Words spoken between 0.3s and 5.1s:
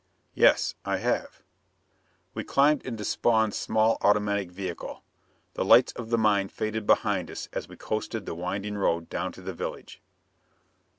"Yes. I have." We climbed into Spawn's small automatic vehicle.